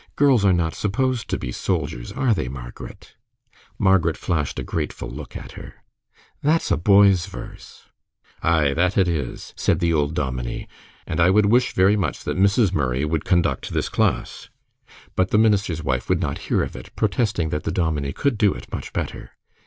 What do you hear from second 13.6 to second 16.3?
this class." But the minister's wife would